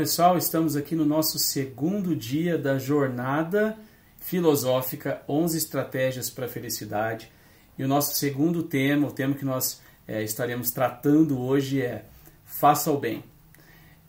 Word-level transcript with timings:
pessoal, 0.00 0.38
estamos 0.38 0.76
aqui 0.76 0.96
no 0.96 1.04
nosso 1.04 1.38
segundo 1.38 2.16
dia 2.16 2.56
da 2.56 2.78
jornada 2.78 3.76
filosófica 4.18 5.20
11 5.28 5.58
estratégias 5.58 6.30
para 6.30 6.46
a 6.46 6.48
felicidade. 6.48 7.30
E 7.78 7.84
o 7.84 7.88
nosso 7.88 8.16
segundo 8.16 8.62
tema, 8.62 9.08
o 9.08 9.12
tema 9.12 9.34
que 9.34 9.44
nós 9.44 9.82
é, 10.08 10.22
estaremos 10.22 10.70
tratando 10.70 11.38
hoje 11.38 11.82
é 11.82 12.06
Faça 12.46 12.90
o 12.90 12.96
bem. 12.96 13.22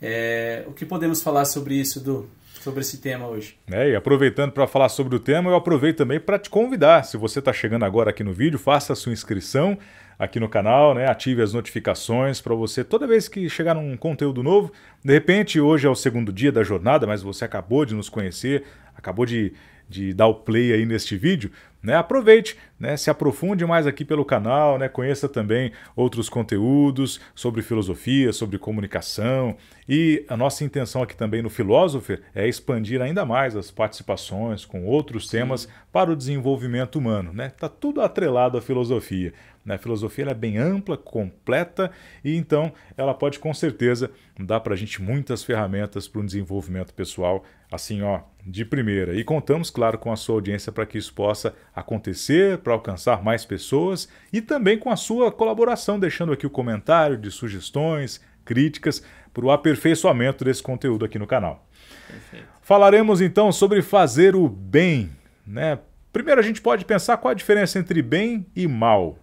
É, 0.02 0.64
o 0.66 0.72
que 0.72 0.86
podemos 0.86 1.22
falar 1.22 1.44
sobre 1.44 1.76
isso, 1.76 2.00
Du? 2.00 2.30
Sobre 2.62 2.80
esse 2.80 3.00
tema 3.00 3.28
hoje. 3.28 3.58
É, 3.70 3.90
e 3.90 3.96
aproveitando 3.96 4.54
para 4.54 4.68
falar 4.68 4.88
sobre 4.88 5.18
o 5.18 5.20
tema, 5.20 5.50
eu 5.50 5.56
aproveito 5.56 5.98
também 5.98 6.22
para 6.22 6.40
te 6.40 6.50
convidar. 6.50 7.04
Se 7.04 7.18
você 7.18 7.40
está 7.40 7.52
chegando 7.52 7.84
agora 7.84 8.12
aqui 8.12 8.24
no 8.24 8.32
vídeo, 8.32 8.58
faça 8.58 8.94
a 8.94 8.96
sua 8.96 9.12
inscrição 9.12 9.78
aqui 10.22 10.40
no 10.40 10.48
canal, 10.48 10.94
né? 10.94 11.08
Ative 11.08 11.42
as 11.42 11.52
notificações 11.52 12.40
para 12.40 12.54
você 12.54 12.84
toda 12.84 13.08
vez 13.08 13.28
que 13.28 13.50
chegar 13.50 13.76
um 13.76 13.98
conteúdo 13.98 14.44
novo. 14.44 14.72
De 15.04 15.12
repente, 15.12 15.60
hoje 15.60 15.88
é 15.88 15.90
o 15.90 15.96
segundo 15.96 16.32
dia 16.32 16.52
da 16.52 16.62
jornada, 16.62 17.08
mas 17.08 17.24
você 17.24 17.44
acabou 17.44 17.84
de 17.86 17.96
nos 17.96 18.08
conhecer, 18.08 18.64
acabou 18.96 19.26
de, 19.26 19.52
de 19.90 20.14
dar 20.14 20.28
o 20.28 20.36
play 20.36 20.74
aí 20.74 20.86
neste 20.86 21.18
vídeo, 21.18 21.50
né? 21.82 21.96
Aproveite, 21.96 22.56
né? 22.80 22.96
Se 22.98 23.10
aprofunde 23.10 23.66
mais 23.66 23.88
aqui 23.88 24.06
pelo 24.06 24.24
canal, 24.24 24.78
né? 24.78 24.88
Conheça 24.88 25.28
também 25.28 25.72
outros 25.96 26.30
conteúdos 26.30 27.20
sobre 27.34 27.64
filosofia, 27.64 28.32
sobre 28.32 28.60
comunicação 28.60 29.58
e 29.90 30.24
a 30.30 30.38
nossa 30.38 30.64
intenção 30.64 31.02
aqui 31.02 31.16
também 31.16 31.42
no 31.42 31.50
Philosopher 31.50 32.22
é 32.36 32.48
expandir 32.48 33.02
ainda 33.02 33.26
mais 33.26 33.56
as 33.56 33.72
participações 33.72 34.64
com 34.64 34.86
outros 34.86 35.28
Sim. 35.28 35.38
temas 35.38 35.68
para 35.92 36.12
o 36.12 36.16
desenvolvimento 36.16 36.98
humano, 36.98 37.34
né? 37.34 37.50
Tá 37.50 37.68
tudo 37.68 38.02
atrelado 38.02 38.58
à 38.58 38.62
filosofia. 38.62 39.34
Né? 39.66 39.76
A 39.76 39.78
filosofia 39.78 40.26
é 40.26 40.34
bem 40.34 40.58
ampla, 40.58 40.98
completa 40.98 41.92
e 42.24 42.36
então 42.36 42.72
ela 42.98 43.14
pode 43.14 43.40
com 43.40 43.54
certeza 43.54 44.10
dar 44.40 44.60
para 44.60 44.74
a 44.74 44.78
gente 44.78 45.02
muitas 45.02 45.44
ferramentas 45.44 46.08
para 46.08 46.22
um 46.22 46.26
desenvolvimento 46.26 46.94
pessoal, 46.94 47.44
assim 47.72 48.02
ó, 48.02 48.22
de 48.46 48.66
primeira. 48.66 49.14
E 49.14 49.24
contamos, 49.24 49.70
claro, 49.70 49.98
com 49.98 50.12
a 50.12 50.16
sua 50.16 50.36
audiência 50.36 50.72
para 50.72 50.86
que 50.86 50.98
isso 50.98 51.14
possa 51.14 51.54
acontecer, 51.76 52.58
para 52.60 52.74
alcançar 52.74 53.24
mais 53.24 53.46
pessoas 53.46 54.10
e 54.34 54.42
também 54.42 54.78
com 54.78 54.90
a 54.90 54.96
sua 54.96 55.32
colaboração, 55.32 56.00
deixando 56.00 56.32
aqui 56.32 56.46
o 56.46 56.50
comentário 56.50 57.18
de 57.18 57.30
sugestões, 57.30 58.20
críticas 58.44 59.04
para 59.34 59.46
o 59.46 59.52
aperfeiçoamento 59.52 60.44
desse 60.44 60.62
conteúdo 60.62 61.06
aqui 61.06 61.20
no 61.20 61.28
canal. 61.28 61.68
Perfeito. 62.08 62.48
Falaremos 62.62 63.22
então 63.22 63.52
sobre 63.52 63.82
fazer 63.82 64.36
o 64.36 64.50
bem, 64.50 65.12
né? 65.46 65.80
Primeiro 66.12 66.42
a 66.42 66.44
gente 66.44 66.62
pode 66.62 66.84
pensar 66.84 67.18
qual 67.18 67.32
a 67.32 67.36
diferença 67.36 67.80
entre 67.80 68.02
bem 68.02 68.46
e 68.56 68.68
mal. 68.68 69.18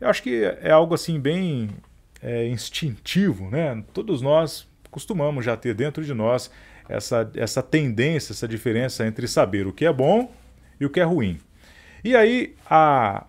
Eu 0.00 0.08
acho 0.08 0.22
que 0.22 0.44
é 0.60 0.70
algo 0.70 0.94
assim 0.94 1.18
bem 1.18 1.70
é, 2.22 2.46
instintivo, 2.48 3.50
né? 3.50 3.82
Todos 3.92 4.20
nós 4.20 4.68
costumamos 4.90 5.44
já 5.44 5.56
ter 5.56 5.74
dentro 5.74 6.04
de 6.04 6.12
nós 6.12 6.50
essa, 6.88 7.30
essa 7.34 7.62
tendência, 7.62 8.32
essa 8.32 8.46
diferença 8.46 9.06
entre 9.06 9.26
saber 9.26 9.66
o 9.66 9.72
que 9.72 9.84
é 9.84 9.92
bom 9.92 10.32
e 10.80 10.86
o 10.86 10.90
que 10.90 11.00
é 11.00 11.04
ruim. 11.04 11.38
E 12.04 12.14
aí 12.14 12.54
a, 12.68 13.26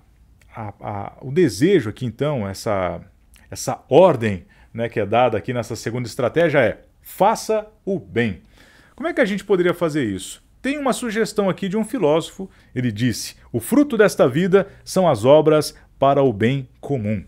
a, 0.55 0.73
a, 0.79 1.17
o 1.21 1.31
desejo 1.31 1.89
aqui 1.89 2.05
então, 2.05 2.47
essa, 2.47 3.02
essa 3.49 3.83
ordem 3.89 4.45
né, 4.73 4.89
que 4.89 4.99
é 4.99 5.05
dada 5.05 5.37
aqui 5.37 5.53
nessa 5.53 5.75
segunda 5.75 6.07
estratégia 6.07 6.59
é 6.59 6.81
faça 7.02 7.65
o 7.85 7.97
bem. 7.97 8.41
Como 8.95 9.07
é 9.07 9.13
que 9.13 9.21
a 9.21 9.25
gente 9.25 9.43
poderia 9.43 9.73
fazer 9.73 10.03
isso? 10.03 10.43
Tem 10.61 10.77
uma 10.77 10.91
sugestão 10.91 11.49
aqui 11.49 11.69
de 11.69 11.77
um 11.77 11.85
filósofo. 11.85 12.49
Ele 12.75 12.91
disse: 12.91 13.35
O 13.52 13.59
fruto 13.59 13.97
desta 13.97 14.27
vida 14.27 14.67
são 14.83 15.07
as 15.07 15.23
obras 15.23 15.75
para 15.99 16.23
o 16.23 16.31
bem 16.31 16.67
comum. 16.80 17.23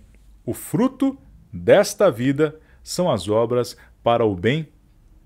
O 0.46 0.53
fruto 0.53 1.18
desta 1.52 2.09
vida 2.09 2.56
são 2.84 3.12
as 3.12 3.28
obras 3.28 3.78
para 4.03 4.25
o 4.25 4.35
bem 4.35 4.68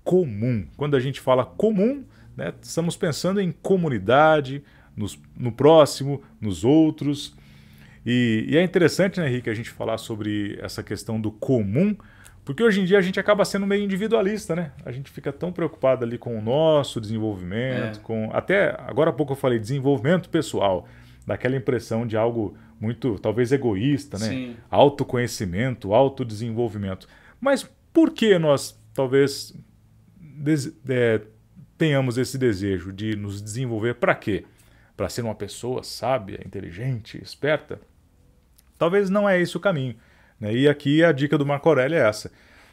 comum. 0.02 0.66
Quando 0.76 0.96
a 0.96 1.00
gente 1.00 1.20
fala 1.20 1.44
comum, 1.44 2.04
né, 2.36 2.52
estamos 2.60 2.96
pensando 2.96 3.40
em 3.40 3.52
comunidade, 3.52 4.62
nos, 4.96 5.18
no 5.36 5.50
próximo, 5.50 6.22
nos 6.40 6.64
outros. 6.64 7.34
E, 8.04 8.44
e, 8.48 8.56
é 8.56 8.62
interessante, 8.62 9.18
né, 9.18 9.28
Henrique, 9.28 9.48
a 9.48 9.54
gente 9.54 9.70
falar 9.70 9.98
sobre 9.98 10.58
essa 10.60 10.82
questão 10.82 11.20
do 11.20 11.32
comum, 11.32 11.96
porque 12.44 12.62
hoje 12.62 12.80
em 12.80 12.84
dia 12.84 12.98
a 12.98 13.02
gente 13.02 13.18
acaba 13.18 13.44
sendo 13.44 13.66
meio 13.66 13.82
individualista, 13.82 14.54
né? 14.54 14.72
A 14.84 14.92
gente 14.92 15.10
fica 15.10 15.32
tão 15.32 15.50
preocupado 15.50 16.04
ali 16.04 16.18
com 16.18 16.38
o 16.38 16.42
nosso 16.42 17.00
desenvolvimento, 17.00 17.98
é. 17.98 18.02
com 18.02 18.28
até 18.34 18.76
agora 18.86 19.08
há 19.08 19.12
pouco 19.12 19.32
eu 19.32 19.36
falei 19.36 19.58
desenvolvimento 19.58 20.28
pessoal, 20.28 20.86
daquela 21.26 21.56
impressão 21.56 22.06
de 22.06 22.16
algo 22.16 22.56
muito, 22.80 23.18
talvez 23.18 23.52
egoísta, 23.52 24.18
né? 24.18 24.28
Sim. 24.28 24.56
Autoconhecimento, 24.70 25.94
autodesenvolvimento. 25.94 27.08
Mas 27.40 27.68
por 27.92 28.10
que 28.10 28.38
nós 28.38 28.78
talvez 28.92 29.56
é, 30.88 31.20
tenhamos 31.78 32.18
esse 32.18 32.36
desejo 32.36 32.92
de 32.92 33.16
nos 33.16 33.40
desenvolver 33.40 33.94
para 33.94 34.14
quê? 34.14 34.44
Para 34.96 35.08
ser 35.08 35.22
uma 35.22 35.34
pessoa 35.34 35.82
sábia, 35.82 36.40
inteligente, 36.44 37.20
esperta? 37.22 37.80
Talvez 38.78 39.08
não 39.08 39.28
é 39.28 39.40
esse 39.40 39.56
o 39.56 39.60
caminho. 39.60 39.96
Né? 40.38 40.54
E 40.54 40.68
aqui 40.68 41.02
a 41.02 41.12
dica 41.12 41.38
do 41.38 41.46
Marco 41.46 41.68
Aurélio 41.68 41.96
é 41.96 42.08
essa. 42.08 42.30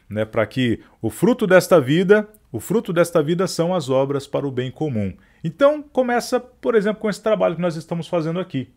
Né? 0.08 0.24
Para 0.24 0.46
que 0.46 0.80
o 1.00 1.10
fruto 1.10 1.46
desta 1.46 1.80
vida, 1.80 2.28
o 2.52 2.60
fruto 2.60 2.92
desta 2.92 3.20
vida 3.22 3.48
são 3.48 3.74
as 3.74 3.88
obras 3.88 4.26
para 4.26 4.46
o 4.46 4.52
bem 4.52 4.70
comum. 4.70 5.12
Então 5.42 5.82
começa, 5.82 6.38
por 6.38 6.76
exemplo, 6.76 7.00
com 7.00 7.10
esse 7.10 7.22
trabalho 7.22 7.56
que 7.56 7.62
nós 7.62 7.74
estamos 7.74 8.06
fazendo 8.06 8.38
aqui 8.38 8.70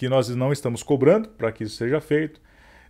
que 0.00 0.08
nós 0.08 0.28
não 0.30 0.50
estamos 0.50 0.82
cobrando 0.82 1.28
para 1.28 1.52
que 1.52 1.64
isso 1.64 1.76
seja 1.76 2.00
feito. 2.00 2.40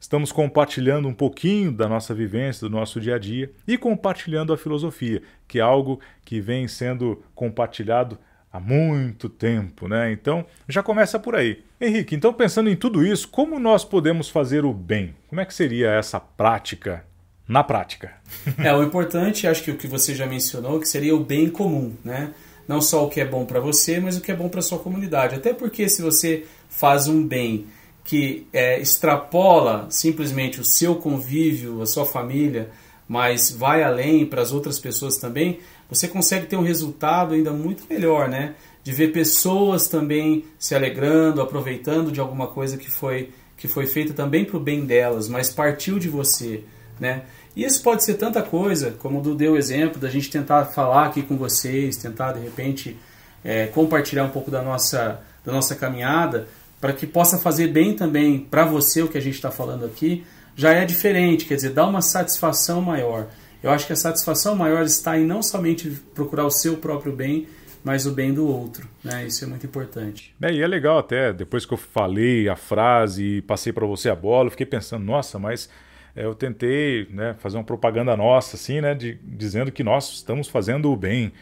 Estamos 0.00 0.30
compartilhando 0.30 1.08
um 1.08 1.12
pouquinho 1.12 1.72
da 1.72 1.88
nossa 1.88 2.14
vivência, 2.14 2.68
do 2.68 2.76
nosso 2.76 3.00
dia 3.00 3.16
a 3.16 3.18
dia 3.18 3.50
e 3.66 3.76
compartilhando 3.76 4.52
a 4.52 4.56
filosofia, 4.56 5.20
que 5.48 5.58
é 5.58 5.62
algo 5.62 6.00
que 6.24 6.40
vem 6.40 6.68
sendo 6.68 7.20
compartilhado 7.34 8.16
há 8.52 8.60
muito 8.60 9.28
tempo, 9.28 9.88
né? 9.88 10.12
Então, 10.12 10.46
já 10.68 10.84
começa 10.84 11.18
por 11.18 11.34
aí. 11.34 11.64
Henrique, 11.80 12.14
então 12.14 12.32
pensando 12.32 12.70
em 12.70 12.76
tudo 12.76 13.04
isso, 13.04 13.28
como 13.28 13.58
nós 13.58 13.84
podemos 13.84 14.30
fazer 14.30 14.64
o 14.64 14.72
bem? 14.72 15.14
Como 15.28 15.40
é 15.40 15.44
que 15.44 15.52
seria 15.52 15.90
essa 15.90 16.20
prática 16.20 17.04
na 17.50 17.64
prática? 17.64 18.12
É, 18.58 18.74
o 18.74 18.82
importante, 18.82 19.46
acho 19.46 19.62
que 19.64 19.70
o 19.70 19.76
que 19.76 19.86
você 19.86 20.14
já 20.14 20.26
mencionou, 20.26 20.78
que 20.78 20.88
seria 20.88 21.14
o 21.14 21.24
bem 21.24 21.50
comum, 21.50 21.94
né? 22.04 22.32
Não 22.66 22.80
só 22.80 23.04
o 23.04 23.08
que 23.08 23.20
é 23.20 23.24
bom 23.24 23.44
para 23.44 23.58
você, 23.58 23.98
mas 23.98 24.16
o 24.16 24.20
que 24.20 24.30
é 24.30 24.34
bom 24.34 24.48
para 24.48 24.62
sua 24.62 24.78
comunidade. 24.78 25.34
Até 25.34 25.52
porque 25.52 25.88
se 25.88 26.00
você 26.00 26.44
faz 26.68 27.08
um 27.08 27.26
bem 27.26 27.66
que 28.04 28.46
é, 28.52 28.80
extrapola 28.80 29.86
simplesmente 29.90 30.60
o 30.60 30.64
seu 30.64 30.94
convívio, 30.94 31.82
a 31.82 31.86
sua 31.86 32.06
família, 32.06 32.70
mas 33.08 33.50
vai 33.50 33.82
além 33.82 34.24
para 34.24 34.40
as 34.40 34.52
outras 34.52 34.78
pessoas 34.78 35.16
também, 35.16 35.58
você 35.88 36.06
consegue 36.06 36.46
ter 36.46 36.56
um 36.56 36.62
resultado 36.62 37.34
ainda 37.34 37.52
muito 37.52 37.84
melhor, 37.90 38.28
né? 38.28 38.54
De 38.84 38.92
ver 38.92 39.12
pessoas 39.12 39.88
também 39.88 40.44
se 40.58 40.74
alegrando, 40.74 41.42
aproveitando 41.42 42.12
de 42.12 42.20
alguma 42.20 42.46
coisa 42.46 42.76
que 42.76 42.88
foi, 42.88 43.30
que 43.56 43.66
foi 43.66 43.86
feita 43.86 44.14
também 44.14 44.44
para 44.44 44.56
o 44.56 44.60
bem 44.60 44.84
delas, 44.86 45.28
mas 45.28 45.50
partiu 45.50 45.98
de 45.98 46.08
você, 46.08 46.62
né? 47.00 47.24
E 47.56 47.64
isso 47.64 47.82
pode 47.82 48.04
ser 48.04 48.14
tanta 48.14 48.42
coisa, 48.42 48.92
como 48.98 49.18
o 49.18 49.22
Du 49.22 49.34
deu 49.34 49.52
o 49.52 49.56
exemplo, 49.56 50.00
da 50.00 50.08
gente 50.08 50.30
tentar 50.30 50.66
falar 50.66 51.06
aqui 51.06 51.22
com 51.22 51.36
vocês, 51.36 51.96
tentar 51.96 52.32
de 52.32 52.40
repente 52.40 52.96
é, 53.44 53.66
compartilhar 53.66 54.24
um 54.24 54.30
pouco 54.30 54.50
da 54.50 54.62
nossa, 54.62 55.20
da 55.44 55.52
nossa 55.52 55.74
caminhada, 55.74 56.46
para 56.80 56.92
que 56.92 57.06
possa 57.06 57.38
fazer 57.38 57.68
bem 57.68 57.94
também 57.94 58.38
para 58.38 58.64
você 58.64 59.02
o 59.02 59.08
que 59.08 59.18
a 59.18 59.20
gente 59.20 59.34
está 59.34 59.50
falando 59.50 59.84
aqui, 59.84 60.24
já 60.56 60.72
é 60.72 60.84
diferente, 60.84 61.44
quer 61.44 61.56
dizer, 61.56 61.70
dá 61.70 61.86
uma 61.86 62.02
satisfação 62.02 62.80
maior. 62.80 63.26
Eu 63.62 63.70
acho 63.70 63.86
que 63.86 63.92
a 63.92 63.96
satisfação 63.96 64.56
maior 64.56 64.82
está 64.82 65.18
em 65.18 65.24
não 65.24 65.42
somente 65.42 65.90
procurar 66.14 66.46
o 66.46 66.50
seu 66.50 66.76
próprio 66.76 67.12
bem, 67.12 67.46
mas 67.84 68.06
o 68.06 68.12
bem 68.12 68.32
do 68.32 68.46
outro. 68.46 68.88
Né? 69.04 69.26
Isso 69.26 69.44
é 69.44 69.46
muito 69.48 69.66
importante. 69.66 70.34
É, 70.40 70.52
e 70.52 70.62
é 70.62 70.66
legal 70.66 70.98
até, 70.98 71.32
depois 71.32 71.64
que 71.66 71.72
eu 71.72 71.78
falei 71.78 72.48
a 72.48 72.56
frase 72.56 73.22
e 73.22 73.42
passei 73.42 73.72
para 73.72 73.86
você 73.86 74.08
a 74.08 74.14
bola, 74.14 74.46
eu 74.46 74.50
fiquei 74.50 74.66
pensando, 74.66 75.04
nossa, 75.04 75.38
mas 75.38 75.68
eu 76.14 76.34
tentei 76.34 77.06
né, 77.10 77.34
fazer 77.38 77.56
uma 77.56 77.64
propaganda 77.64 78.16
nossa, 78.16 78.56
assim, 78.56 78.80
né, 78.80 78.94
de, 78.94 79.18
dizendo 79.22 79.70
que 79.70 79.84
nós 79.84 80.10
estamos 80.12 80.48
fazendo 80.48 80.90
o 80.90 80.96
bem. 80.96 81.32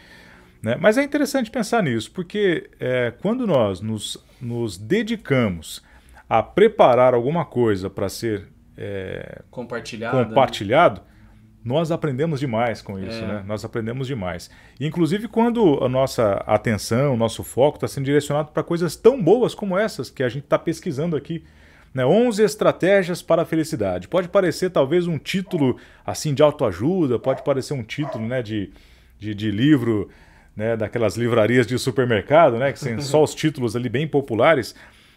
Né? 0.62 0.76
Mas 0.80 0.98
é 0.98 1.02
interessante 1.02 1.50
pensar 1.50 1.82
nisso, 1.82 2.10
porque 2.10 2.70
é, 2.78 3.12
quando 3.22 3.46
nós 3.46 3.80
nos, 3.80 4.22
nos 4.40 4.76
dedicamos 4.76 5.82
a 6.28 6.42
preparar 6.42 7.14
alguma 7.14 7.44
coisa 7.44 7.88
para 7.88 8.08
ser 8.08 8.48
é, 8.76 9.42
compartilhado, 9.50 10.26
compartilhado 10.26 11.02
nós 11.64 11.90
aprendemos 11.90 12.40
demais 12.40 12.80
com 12.80 12.98
isso, 12.98 13.22
é. 13.22 13.26
né? 13.26 13.44
Nós 13.46 13.64
aprendemos 13.64 14.06
demais. 14.06 14.50
inclusive 14.80 15.28
quando 15.28 15.82
a 15.84 15.88
nossa 15.88 16.34
atenção, 16.46 17.12
o 17.14 17.16
nosso 17.16 17.44
foco 17.44 17.76
está 17.76 17.86
sendo 17.86 18.04
direcionado 18.04 18.52
para 18.52 18.62
coisas 18.62 18.96
tão 18.96 19.22
boas 19.22 19.54
como 19.54 19.76
essas 19.76 20.08
que 20.08 20.22
a 20.22 20.28
gente 20.28 20.44
está 20.44 20.58
pesquisando 20.58 21.16
aqui. 21.16 21.44
Né? 21.92 22.04
11 22.04 22.42
estratégias 22.42 23.22
para 23.22 23.42
a 23.42 23.44
felicidade. 23.44 24.08
Pode 24.08 24.28
parecer 24.28 24.70
talvez 24.70 25.06
um 25.06 25.18
título 25.18 25.78
assim 26.04 26.34
de 26.34 26.42
autoajuda, 26.42 27.18
pode 27.18 27.42
parecer 27.42 27.74
um 27.74 27.82
título 27.82 28.26
né, 28.26 28.42
de, 28.42 28.70
de, 29.18 29.34
de 29.34 29.50
livro 29.50 30.08
né, 30.56 30.76
daquelas 30.76 31.16
livrarias 31.16 31.66
de 31.66 31.78
supermercado, 31.78 32.58
né, 32.58 32.72
que 32.72 32.78
são 32.78 32.98
só 33.02 33.22
os 33.22 33.34
títulos 33.34 33.76
ali 33.76 33.88
bem 33.88 34.06
populares, 34.06 34.74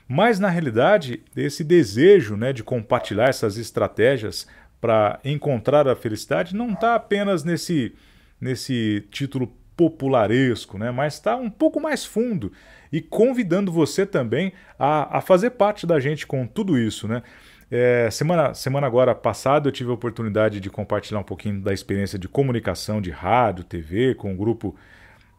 mas 0.07 0.39
na 0.39 0.49
realidade 0.49 1.21
esse 1.35 1.63
desejo 1.63 2.35
né, 2.35 2.53
de 2.53 2.63
compartilhar 2.63 3.29
essas 3.29 3.57
estratégias 3.57 4.47
para 4.79 5.19
encontrar 5.23 5.87
a 5.87 5.95
felicidade 5.95 6.55
não 6.55 6.71
está 6.71 6.95
apenas 6.95 7.43
nesse 7.43 7.93
nesse 8.41 9.05
título 9.11 9.53
popularesco, 9.89 10.77
né? 10.77 10.91
mas 10.91 11.15
está 11.15 11.35
um 11.35 11.49
pouco 11.49 11.79
mais 11.79 12.05
fundo 12.05 12.51
e 12.91 13.01
convidando 13.01 13.71
você 13.71 14.05
também 14.05 14.53
a, 14.77 15.17
a 15.17 15.21
fazer 15.21 15.51
parte 15.51 15.87
da 15.87 15.99
gente 15.99 16.27
com 16.27 16.45
tudo 16.45 16.77
isso. 16.77 17.07
Né? 17.07 17.23
É, 17.71 18.11
semana, 18.11 18.53
semana 18.53 18.85
agora 18.85 19.15
passada 19.15 19.69
eu 19.69 19.71
tive 19.71 19.89
a 19.89 19.93
oportunidade 19.93 20.59
de 20.59 20.69
compartilhar 20.69 21.19
um 21.19 21.23
pouquinho 21.23 21.61
da 21.61 21.73
experiência 21.73 22.19
de 22.19 22.27
comunicação 22.27 23.01
de 23.01 23.09
rádio, 23.09 23.63
TV, 23.63 24.13
com 24.13 24.31
um 24.31 24.37
grupo 24.37 24.75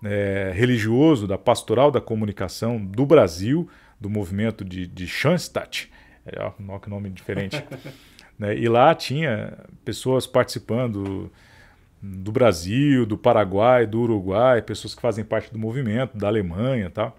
é, 0.02 0.50
religioso 0.52 1.28
da 1.28 1.38
Pastoral 1.38 1.92
da 1.92 2.00
Comunicação 2.00 2.84
do 2.84 3.06
Brasil, 3.06 3.68
do 4.00 4.10
movimento 4.10 4.64
de, 4.64 4.88
de 4.88 5.06
Schanstatt. 5.06 5.88
É, 6.26 6.42
ó, 6.42 6.78
que 6.80 6.90
nome 6.90 7.10
diferente. 7.10 7.62
né? 8.36 8.56
E 8.56 8.68
lá 8.68 8.92
tinha 8.92 9.56
pessoas 9.84 10.26
participando 10.26 11.30
do 12.02 12.32
Brasil, 12.32 13.06
do 13.06 13.16
Paraguai, 13.16 13.86
do 13.86 14.00
Uruguai, 14.00 14.60
pessoas 14.60 14.94
que 14.94 15.00
fazem 15.00 15.24
parte 15.24 15.52
do 15.52 15.58
movimento, 15.58 16.18
da 16.18 16.26
Alemanha 16.26 16.90
tal. 16.90 17.16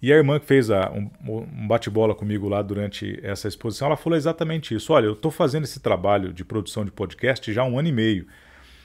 E 0.00 0.12
a 0.12 0.16
irmã 0.16 0.38
que 0.38 0.46
fez 0.46 0.70
a, 0.70 0.90
um, 0.90 1.10
um 1.28 1.66
bate-bola 1.66 2.14
comigo 2.14 2.48
lá 2.48 2.62
durante 2.62 3.18
essa 3.22 3.48
exposição, 3.48 3.88
ela 3.88 3.96
falou 3.96 4.16
exatamente 4.16 4.74
isso. 4.74 4.92
Olha, 4.92 5.06
eu 5.06 5.12
estou 5.12 5.30
fazendo 5.30 5.64
esse 5.64 5.80
trabalho 5.80 6.32
de 6.32 6.44
produção 6.44 6.84
de 6.84 6.90
podcast 6.90 7.52
já 7.52 7.62
há 7.62 7.64
um 7.64 7.78
ano 7.78 7.88
e 7.88 7.92
meio, 7.92 8.26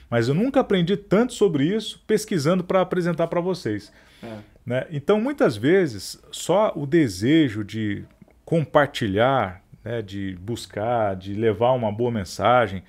mas 0.09 0.27
eu 0.27 0.33
nunca 0.33 0.59
aprendi 0.59 0.97
tanto 0.97 1.33
sobre 1.33 1.65
isso 1.65 2.03
pesquisando 2.05 2.63
para 2.63 2.81
apresentar 2.81 3.27
para 3.27 3.39
vocês. 3.39 3.93
É. 4.21 4.37
Né? 4.65 4.87
Então, 4.89 5.21
muitas 5.21 5.55
vezes, 5.55 6.21
só 6.31 6.73
o 6.75 6.85
desejo 6.85 7.63
de 7.63 8.03
compartilhar, 8.43 9.61
né, 9.83 10.01
de 10.01 10.35
buscar, 10.41 11.15
de 11.15 11.33
levar 11.35 11.71
uma 11.73 11.91
boa 11.91 12.11
mensagem, 12.11 12.83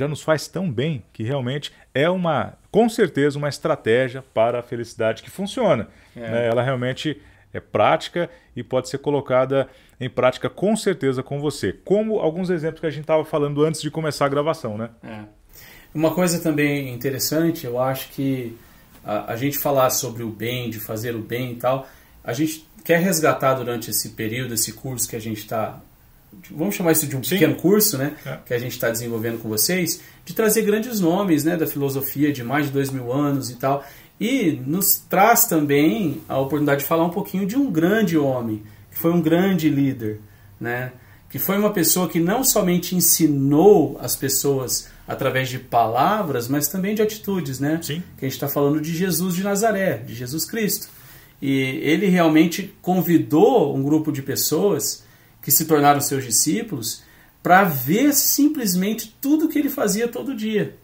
já 0.00 0.08
nos 0.08 0.22
faz 0.22 0.48
tão 0.48 0.70
bem 0.70 1.04
que 1.12 1.22
realmente 1.22 1.72
é 1.94 2.08
uma, 2.08 2.54
com 2.70 2.88
certeza, 2.88 3.38
uma 3.38 3.48
estratégia 3.48 4.24
para 4.34 4.60
a 4.60 4.62
felicidade 4.62 5.22
que 5.22 5.30
funciona. 5.30 5.88
É. 6.16 6.20
Né? 6.20 6.48
Ela 6.48 6.62
realmente 6.62 7.20
é 7.52 7.60
prática 7.60 8.30
e 8.56 8.62
pode 8.62 8.88
ser 8.88 8.98
colocada 8.98 9.68
em 10.00 10.08
prática 10.08 10.48
com 10.48 10.74
certeza 10.74 11.22
com 11.22 11.38
você. 11.38 11.72
Como 11.84 12.18
alguns 12.18 12.48
exemplos 12.48 12.80
que 12.80 12.86
a 12.86 12.90
gente 12.90 13.02
estava 13.02 13.24
falando 13.24 13.62
antes 13.64 13.82
de 13.82 13.90
começar 13.90 14.26
a 14.26 14.28
gravação, 14.28 14.78
né? 14.78 14.90
É. 15.04 15.20
Uma 15.92 16.14
coisa 16.14 16.40
também 16.40 16.94
interessante, 16.94 17.66
eu 17.66 17.78
acho 17.78 18.08
que 18.10 18.56
a, 19.04 19.32
a 19.32 19.36
gente 19.36 19.58
falar 19.58 19.90
sobre 19.90 20.22
o 20.22 20.30
bem, 20.30 20.70
de 20.70 20.78
fazer 20.78 21.14
o 21.14 21.20
bem 21.20 21.52
e 21.52 21.56
tal, 21.56 21.86
a 22.22 22.32
gente 22.32 22.66
quer 22.84 23.00
resgatar 23.00 23.54
durante 23.54 23.90
esse 23.90 24.10
período, 24.10 24.54
esse 24.54 24.72
curso 24.72 25.08
que 25.08 25.16
a 25.16 25.20
gente 25.20 25.38
está 25.38 25.80
vamos 26.50 26.74
chamar 26.74 26.92
isso 26.92 27.06
de 27.06 27.16
um 27.16 27.22
Sim. 27.22 27.30
pequeno 27.30 27.54
curso, 27.56 27.98
né, 27.98 28.14
é. 28.24 28.38
que 28.46 28.54
a 28.54 28.58
gente 28.58 28.72
está 28.72 28.90
desenvolvendo 28.90 29.40
com 29.40 29.48
vocês, 29.48 30.00
de 30.24 30.34
trazer 30.34 30.62
grandes 30.62 31.00
nomes, 31.00 31.44
né, 31.44 31.56
da 31.56 31.66
filosofia 31.66 32.32
de 32.32 32.42
mais 32.42 32.66
de 32.66 32.72
dois 32.72 32.90
mil 32.90 33.12
anos 33.12 33.50
e 33.50 33.56
tal, 33.56 33.84
e 34.20 34.60
nos 34.66 34.98
traz 35.08 35.46
também 35.46 36.20
a 36.28 36.38
oportunidade 36.38 36.82
de 36.82 36.86
falar 36.86 37.04
um 37.04 37.10
pouquinho 37.10 37.46
de 37.46 37.56
um 37.56 37.70
grande 37.70 38.16
homem, 38.18 38.62
que 38.90 38.98
foi 38.98 39.12
um 39.12 39.20
grande 39.20 39.68
líder, 39.68 40.20
né, 40.60 40.92
que 41.30 41.38
foi 41.38 41.56
uma 41.56 41.70
pessoa 41.72 42.08
que 42.08 42.18
não 42.18 42.42
somente 42.42 42.94
ensinou 42.94 43.98
as 44.02 44.16
pessoas 44.16 44.88
através 45.06 45.48
de 45.48 45.58
palavras, 45.58 46.48
mas 46.48 46.68
também 46.68 46.94
de 46.94 47.02
atitudes, 47.02 47.60
né? 47.60 47.78
Sim. 47.82 48.02
Que 48.18 48.24
a 48.24 48.28
gente 48.28 48.36
está 48.36 48.48
falando 48.48 48.80
de 48.80 48.92
Jesus 48.92 49.34
de 49.34 49.42
Nazaré, 49.42 49.98
de 49.98 50.14
Jesus 50.14 50.44
Cristo. 50.44 50.88
E 51.40 51.52
ele 51.82 52.06
realmente 52.06 52.74
convidou 52.82 53.76
um 53.76 53.82
grupo 53.82 54.10
de 54.12 54.22
pessoas 54.22 55.04
que 55.42 55.50
se 55.50 55.64
tornaram 55.64 56.00
seus 56.00 56.24
discípulos 56.24 57.02
para 57.42 57.64
ver 57.64 58.12
simplesmente 58.12 59.14
tudo 59.20 59.48
que 59.48 59.58
ele 59.58 59.70
fazia 59.70 60.08
todo 60.08 60.36
dia. 60.36 60.76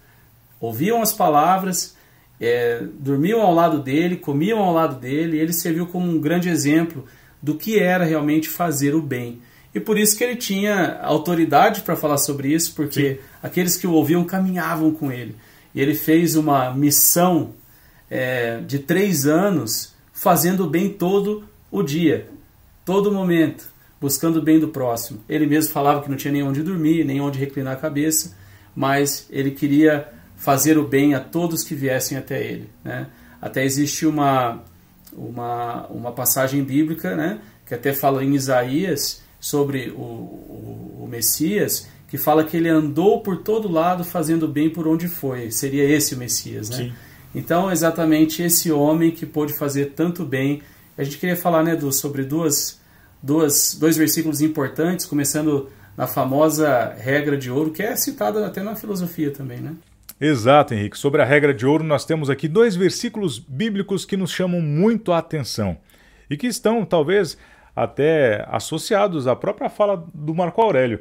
Ouviam 0.61 1.03
as 1.03 1.13
palavras, 1.13 1.95
é, 2.41 2.83
dormiam 2.99 3.41
ao 3.43 3.55
lado 3.55 3.81
dele, 3.81 4.17
comiam 4.17 4.59
ao 4.59 4.73
lado 4.73 4.99
dele, 4.99 5.37
e 5.37 5.41
ele 5.41 5.53
serviu 5.53 5.87
como 5.87 6.11
um 6.11 6.21
grande 6.21 6.49
exemplo 6.49 7.05
do 7.43 7.55
que 7.55 7.79
era 7.79 8.05
realmente 8.05 8.49
fazer 8.49 8.95
o 8.95 9.03
bem. 9.03 9.41
E 9.75 9.81
por 9.81 9.99
isso 9.99 10.17
que 10.17 10.25
ele 10.25 10.37
tinha 10.37 10.99
autoridade 11.03 11.83
para 11.83 11.95
falar 11.95 12.17
sobre 12.17 12.49
isso, 12.49 12.75
porque 12.75 13.15
Sim. 13.15 13.21
aqueles 13.43 13.77
que 13.77 13.87
o 13.87 13.93
ouviam 13.93 14.25
caminhavam 14.25 14.91
com 14.91 15.13
ele. 15.13 15.37
E 15.75 15.81
ele 15.81 15.95
fez 15.95 16.35
uma 16.35 16.73
missão 16.73 17.51
é, 18.11 18.61
de 18.61 18.79
três 18.79 19.27
anos 19.27 19.95
fazendo 20.15 20.65
o 20.65 20.71
bem 20.71 20.89
todo 20.89 21.45
o 21.71 21.83
dia, 21.83 22.27
todo 22.87 23.13
momento 23.13 23.76
buscando 24.01 24.37
o 24.37 24.43
bem 24.43 24.59
do 24.59 24.69
próximo. 24.69 25.21
Ele 25.29 25.47
mesmo 25.47 25.73
falava 25.73 26.03
que 26.03 26.11
não 26.11 26.17
tinha 26.17 26.33
nem 26.33 26.43
onde 26.43 26.63
dormir, 26.63 27.05
nem 27.05 27.21
onde 27.21 27.39
reclinar 27.39 27.75
a 27.75 27.77
cabeça, 27.77 28.37
mas 28.75 29.27
ele 29.31 29.51
queria 29.51 30.09
fazer 30.37 30.77
o 30.79 30.87
bem 30.87 31.15
a 31.15 31.21
todos 31.21 31.65
que 31.65 31.75
viessem 31.75 32.19
até 32.19 32.43
ele. 32.43 32.69
Né? 32.85 33.07
Até 33.41 33.65
existe 33.65 34.07
uma, 34.07 34.63
uma, 35.13 35.87
uma 35.87 36.13
passagem 36.13 36.63
bíblica 36.63 37.17
né, 37.17 37.41
que 37.65 37.75
até 37.75 37.93
fala 37.93 38.23
em 38.23 38.35
Isaías 38.35 39.23
sobre 39.41 39.91
o, 39.91 40.01
o, 40.01 41.01
o 41.05 41.09
Messias, 41.09 41.89
que 42.09 42.19
fala 42.19 42.45
que 42.45 42.57
ele 42.57 42.69
andou 42.69 43.21
por 43.23 43.39
todo 43.39 43.71
lado 43.71 44.05
fazendo 44.05 44.47
bem 44.47 44.71
por 44.71 44.87
onde 44.87 45.09
foi. 45.09 45.51
Seria 45.51 45.85
esse 45.85 46.15
o 46.15 46.19
Messias, 46.19 46.71
né? 46.71 46.77
Sim. 46.77 46.93
Então, 47.35 47.71
exatamente 47.71 48.43
esse 48.43 48.73
homem 48.73 49.11
que 49.11 49.27
pôde 49.27 49.53
fazer 49.53 49.93
tanto 49.95 50.25
bem. 50.25 50.63
A 50.97 51.05
gente 51.05 51.19
queria 51.19 51.37
falar 51.37 51.63
né, 51.63 51.77
do, 51.77 51.93
sobre 51.93 52.25
duas 52.25 52.81
duas, 53.23 53.77
dois 53.79 53.97
versículos 53.97 54.41
importantes, 54.41 55.07
começando 55.07 55.69
na 55.97 56.07
famosa 56.07 56.95
regra 56.99 57.37
de 57.37 57.51
ouro, 57.51 57.71
que 57.71 57.83
é 57.83 57.97
citada 57.97 58.47
até 58.47 58.63
na 58.63 58.77
filosofia 58.77 59.31
também, 59.31 59.59
né? 59.59 59.75
Exato, 60.21 60.75
Henrique. 60.75 60.97
Sobre 60.97 61.21
a 61.21 61.25
regra 61.25 61.53
de 61.53 61.67
ouro, 61.67 61.85
nós 61.85 62.05
temos 62.05 62.31
aqui 62.31 62.49
dois 62.49 62.75
versículos 62.75 63.39
bíblicos 63.39 64.05
que 64.05 64.17
nos 64.17 64.31
chamam 64.31 64.61
muito 64.61 65.13
a 65.13 65.19
atenção 65.19 65.77
e 66.29 66.37
que 66.37 66.47
estão, 66.47 66.85
talvez, 66.85 67.37
até 67.75 68.47
associados 68.51 69.27
à 69.27 69.37
própria 69.37 69.69
fala 69.69 70.07
do 70.15 70.35
Marco 70.35 70.63
Aurélio. 70.63 71.01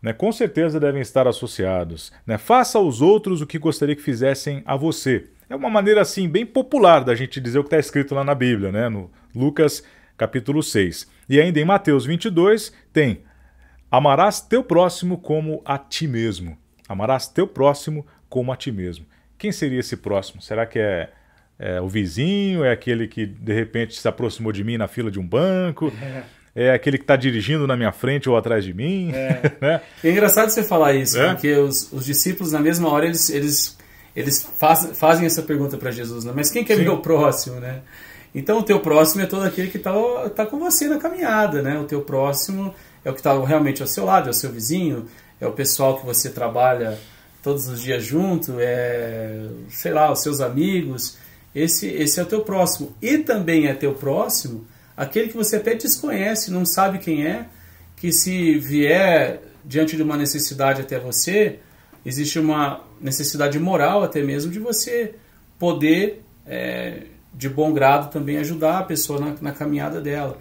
Né? 0.00 0.12
Com 0.12 0.32
certeza 0.32 0.80
devem 0.80 1.02
estar 1.02 1.28
associados. 1.28 2.10
Né? 2.26 2.38
Faça 2.38 2.78
aos 2.78 3.02
outros 3.02 3.42
o 3.42 3.46
que 3.46 3.58
gostaria 3.58 3.94
que 3.94 4.02
fizessem 4.02 4.62
a 4.64 4.76
você. 4.76 5.26
É 5.50 5.54
uma 5.54 5.68
maneira 5.68 6.00
assim 6.00 6.28
bem 6.28 6.46
popular 6.46 7.04
da 7.04 7.14
gente 7.14 7.40
dizer 7.40 7.58
o 7.58 7.62
que 7.62 7.68
está 7.68 7.78
escrito 7.78 8.14
lá 8.14 8.24
na 8.24 8.34
Bíblia, 8.34 8.72
né? 8.72 8.88
no 8.88 9.10
Lucas 9.34 9.82
capítulo 10.18 10.62
6. 10.62 11.06
E 11.28 11.40
ainda 11.40 11.58
em 11.60 11.64
Mateus 11.64 12.04
22 12.04 12.72
tem: 12.92 13.22
Amarás 13.90 14.40
teu 14.40 14.62
próximo 14.62 15.16
como 15.16 15.62
a 15.64 15.78
ti 15.78 16.06
mesmo. 16.06 16.58
Amarás 16.86 17.28
teu 17.28 17.46
próximo 17.46 18.04
como 18.28 18.52
a 18.52 18.56
ti 18.56 18.70
mesmo. 18.70 19.06
Quem 19.38 19.52
seria 19.52 19.80
esse 19.80 19.96
próximo? 19.96 20.42
Será 20.42 20.66
que 20.66 20.78
é, 20.78 21.10
é 21.58 21.80
o 21.80 21.88
vizinho? 21.88 22.64
É 22.64 22.72
aquele 22.72 23.06
que 23.06 23.24
de 23.24 23.54
repente 23.54 23.98
se 23.98 24.08
aproximou 24.08 24.52
de 24.52 24.64
mim 24.64 24.76
na 24.76 24.88
fila 24.88 25.10
de 25.10 25.18
um 25.20 25.26
banco? 25.26 25.92
É 26.54 26.72
aquele 26.72 26.98
que 26.98 27.04
está 27.04 27.14
dirigindo 27.14 27.68
na 27.68 27.76
minha 27.76 27.92
frente 27.92 28.28
ou 28.28 28.36
atrás 28.36 28.64
de 28.64 28.74
mim? 28.74 29.12
É, 29.14 29.52
né? 29.62 29.80
é 30.02 30.10
engraçado 30.10 30.50
você 30.50 30.64
falar 30.64 30.94
isso, 30.94 31.16
é? 31.16 31.28
porque 31.28 31.52
os, 31.54 31.92
os, 31.92 32.04
discípulos, 32.04 32.52
na 32.52 32.58
mesma 32.58 32.88
hora, 32.88 33.06
eles, 33.06 33.30
eles, 33.30 33.78
eles 34.16 34.42
faz, 34.58 34.98
fazem 34.98 35.24
essa 35.24 35.42
pergunta 35.42 35.76
para 35.76 35.92
Jesus, 35.92 36.24
né? 36.24 36.32
mas 36.34 36.50
quem 36.50 36.64
que 36.64 36.72
é 36.72 36.76
Sim. 36.76 36.82
meu 36.82 36.98
próximo? 36.98 37.60
Né? 37.60 37.82
Então 38.34 38.58
o 38.58 38.62
teu 38.62 38.80
próximo 38.80 39.22
é 39.22 39.26
todo 39.26 39.44
aquele 39.44 39.68
que 39.68 39.78
está 39.78 39.92
tá 40.30 40.46
com 40.46 40.58
você 40.58 40.86
na 40.86 40.98
caminhada, 40.98 41.62
né? 41.62 41.78
O 41.78 41.84
teu 41.84 42.02
próximo 42.02 42.74
é 43.04 43.10
o 43.10 43.14
que 43.14 43.20
está 43.20 43.38
realmente 43.44 43.82
ao 43.82 43.88
seu 43.88 44.04
lado, 44.04 44.28
é 44.28 44.30
o 44.30 44.34
seu 44.34 44.50
vizinho, 44.50 45.06
é 45.40 45.46
o 45.46 45.52
pessoal 45.52 45.98
que 45.98 46.06
você 46.06 46.30
trabalha 46.30 46.98
todos 47.42 47.68
os 47.68 47.80
dias 47.80 48.04
junto, 48.04 48.56
é, 48.58 49.46
sei 49.70 49.92
lá, 49.92 50.12
os 50.12 50.22
seus 50.22 50.40
amigos. 50.40 51.16
Esse, 51.54 51.88
esse 51.88 52.20
é 52.20 52.22
o 52.22 52.26
teu 52.26 52.42
próximo. 52.42 52.94
E 53.00 53.18
também 53.18 53.66
é 53.66 53.74
teu 53.74 53.94
próximo 53.94 54.66
aquele 54.98 55.28
que 55.28 55.36
você 55.36 55.56
até 55.56 55.74
desconhece, 55.74 56.50
não 56.50 56.66
sabe 56.66 56.98
quem 56.98 57.24
é, 57.24 57.46
que 57.96 58.10
se 58.10 58.58
vier 58.58 59.40
diante 59.64 59.96
de 59.96 60.02
uma 60.02 60.16
necessidade 60.16 60.82
até 60.82 60.98
você, 60.98 61.60
existe 62.04 62.38
uma 62.40 62.84
necessidade 63.00 63.60
moral 63.60 64.02
até 64.02 64.20
mesmo 64.22 64.50
de 64.50 64.58
você 64.58 65.14
poder 65.56 66.24
é, 66.44 67.02
de 67.38 67.48
bom 67.48 67.72
grado 67.72 68.10
também 68.10 68.36
ajudar 68.38 68.80
a 68.80 68.82
pessoa 68.82 69.20
na, 69.20 69.34
na 69.40 69.52
caminhada 69.52 70.00
dela. 70.00 70.36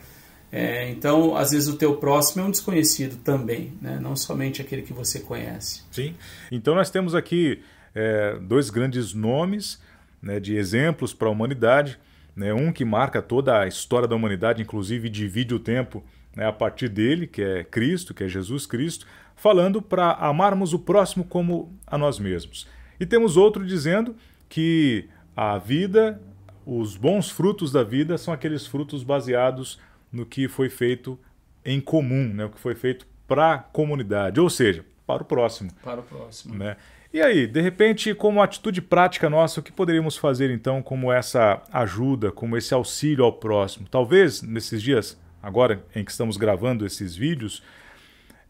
É, 0.52 0.90
então, 0.90 1.38
às 1.38 1.52
vezes, 1.52 1.70
o 1.70 1.78
teu 1.78 1.98
próximo 1.98 2.42
é 2.42 2.46
um 2.48 2.52
desconhecido 2.52 3.18
também, 3.18 3.74
né? 3.80 4.00
não 4.02 4.16
somente 4.16 4.62
aquele 4.62 4.82
que 4.82 4.94
você 4.94 5.20
conhece. 5.20 5.84
Sim. 5.92 6.16
Então, 6.52 6.74
nós 6.74 6.90
temos 6.90 7.14
aqui 7.14 7.62
é, 7.94 8.40
dois 8.42 8.72
grandes 8.72 9.14
nomes 9.14 9.80
né, 10.20 10.40
de 10.40 10.56
exemplos 10.56 11.14
para 11.14 11.28
a 11.28 11.32
humanidade. 11.32 12.00
Né? 12.36 12.52
Um 12.52 12.72
que 12.72 12.84
marca 12.84 13.22
toda 13.22 13.60
a 13.60 13.68
história 13.68 14.08
da 14.08 14.16
humanidade, 14.16 14.64
inclusive 14.64 15.08
divide 15.08 15.54
o 15.54 15.60
tempo 15.60 16.04
né, 16.36 16.48
a 16.48 16.54
partir 16.54 16.90
dele, 16.90 17.28
que 17.28 17.44
é 17.44 17.64
Cristo, 17.64 18.12
que 18.12 18.24
é 18.24 18.28
Jesus 18.28 18.66
Cristo, 18.66 19.06
falando 19.36 19.84
para 19.84 20.14
amarmos 20.14 20.74
o 20.74 20.80
próximo 20.80 21.24
como 21.24 21.72
a 21.86 21.96
nós 21.96 22.18
mesmos. 22.18 22.68
E 23.00 23.06
temos 23.06 23.38
outro 23.38 23.64
dizendo 23.64 24.16
que 24.50 25.08
a 25.36 25.60
vida 25.60 26.20
os 26.68 26.98
bons 26.98 27.32
frutos 27.32 27.72
da 27.72 27.82
vida 27.82 28.18
são 28.18 28.34
aqueles 28.34 28.68
frutos 28.68 29.02
baseados 29.02 29.80
no 30.12 30.26
que 30.26 30.50
foi 30.50 30.70
feito 30.70 31.18
em 31.64 31.80
comum, 31.80 32.34
né? 32.34 32.44
o 32.44 32.50
que 32.50 32.60
foi 32.60 32.76
feito 32.76 33.08
para 33.26 33.54
a 33.54 33.58
comunidade, 33.58 34.42
ou 34.42 34.50
seja, 34.50 34.84
para 35.06 35.24
o 35.24 35.26
próximo. 35.26 35.72
Para 35.82 36.02
o 36.02 36.04
próximo. 36.04 36.56
Né? 36.56 36.76
E 37.14 37.22
aí, 37.22 37.48
de 37.48 37.62
repente, 37.62 38.14
como 38.14 38.42
atitude 38.42 38.82
prática 38.82 39.30
nossa, 39.30 39.62
o 39.62 39.64
que 39.64 39.72
poderíamos 39.72 40.18
fazer 40.18 40.52
então 40.52 40.84
como 40.84 41.10
essa 41.10 41.64
ajuda, 41.72 42.34
como 42.34 42.58
esse 42.58 42.74
auxílio 42.74 43.24
ao 43.24 43.32
próximo? 43.32 43.88
Talvez 43.90 44.42
nesses 44.42 44.82
dias, 44.82 45.18
agora 45.42 45.82
em 45.96 46.04
que 46.04 46.12
estamos 46.12 46.36
gravando 46.36 46.86
esses 46.86 47.16
vídeos, 47.16 47.64